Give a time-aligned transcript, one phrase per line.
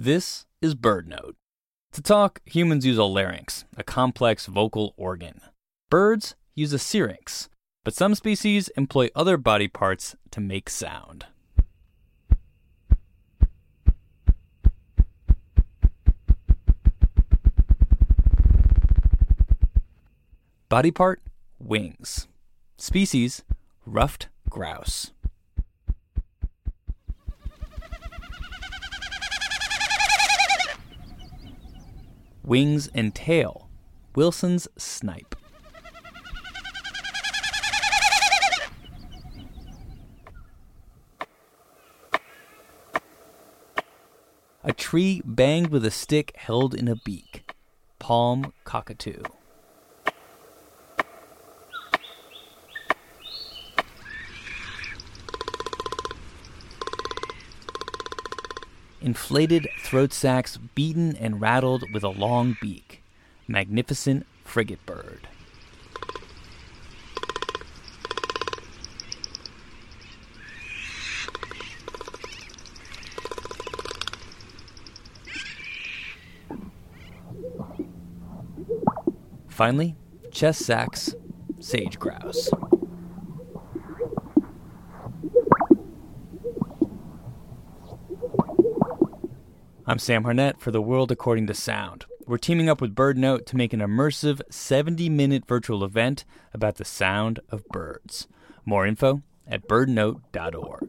[0.00, 1.34] This is BirdNote.
[1.90, 5.40] To talk, humans use a larynx, a complex vocal organ.
[5.90, 7.48] Birds use a syrinx,
[7.84, 11.26] but some species employ other body parts to make sound.
[20.68, 21.22] Body part
[21.58, 22.28] wings.
[22.76, 23.42] Species
[23.84, 25.10] ruffed grouse.
[32.48, 33.68] Wings and tail.
[34.14, 35.36] Wilson's snipe.
[44.64, 47.52] A tree banged with a stick held in a beak.
[47.98, 49.22] Palm cockatoo.
[59.00, 63.02] Inflated throat sacs beaten and rattled with a long beak.
[63.46, 65.28] Magnificent frigate bird.
[79.48, 79.96] Finally,
[80.30, 81.14] chest sacs,
[81.58, 82.48] sage grouse.
[89.88, 92.04] I'm Sam Harnett for The World According to Sound.
[92.26, 96.84] We're teaming up with BirdNote to make an immersive 70 minute virtual event about the
[96.84, 98.28] sound of birds.
[98.66, 100.87] More info at birdnote.org.